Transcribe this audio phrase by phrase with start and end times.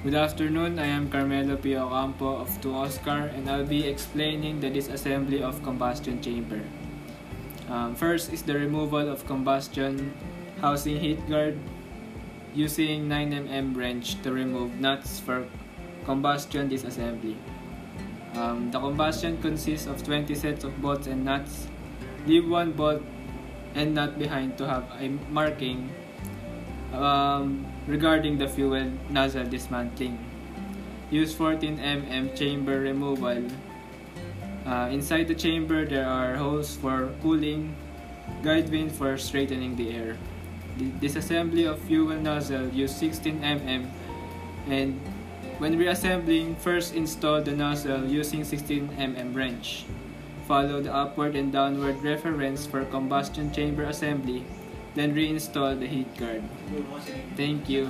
[0.00, 1.76] Good afternoon, I am Carmelo P.
[1.76, 6.64] Ocampo of 2 Oscar and I'll be explaining the disassembly of combustion chamber.
[7.68, 10.14] Um, first is the removal of combustion
[10.62, 11.58] housing heat guard
[12.54, 15.44] using 9mm wrench to remove nuts for
[16.06, 17.36] combustion disassembly.
[18.40, 21.68] Um, the combustion consists of 20 sets of bolts and nuts.
[22.24, 23.02] Leave one bolt
[23.74, 25.92] and nut behind to have a marking
[26.92, 30.18] um, regarding the fuel nozzle dismantling.
[31.10, 33.50] Use 14mm chamber removal.
[34.66, 37.74] Uh, inside the chamber, there are holes for cooling,
[38.42, 40.16] guide vane for straightening the air.
[40.78, 43.90] The disassembly of fuel nozzle use 16mm
[44.68, 45.00] and
[45.60, 49.84] when reassembling, first install the nozzle using 16mm wrench.
[50.48, 54.44] Follow the upward and downward reference for combustion chamber assembly,
[54.94, 56.42] then reinstall the heat guard.
[57.36, 57.88] Thank you.